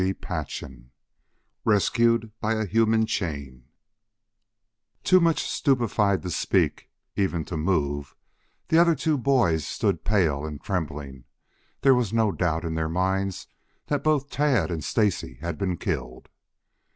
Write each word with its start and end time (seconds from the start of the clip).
CHAPTER 0.01 0.67
V 0.67 0.89
RESCUED 1.63 2.31
BY 2.41 2.53
A 2.55 2.65
HUMAN 2.65 3.05
CHAIN 3.05 3.65
Too 5.03 5.19
much 5.19 5.47
stupefied 5.47 6.23
to 6.23 6.31
speak, 6.31 6.89
even 7.15 7.45
to 7.45 7.55
move, 7.55 8.15
the 8.69 8.79
other 8.79 8.95
two 8.95 9.15
boys 9.15 9.63
stood 9.67 10.03
pale 10.03 10.43
and 10.43 10.59
trembling. 10.59 11.25
There 11.81 11.93
was 11.93 12.13
no 12.13 12.31
doubt 12.31 12.65
in 12.65 12.73
their 12.73 12.89
minds 12.89 13.45
that 13.89 14.03
both 14.03 14.31
Tad 14.31 14.71
and 14.71 14.83
Stacy 14.83 15.35
had 15.39 15.59
been 15.59 15.77
killed. 15.77 16.29